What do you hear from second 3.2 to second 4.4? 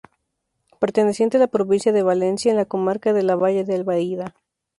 la Valle de Albaida.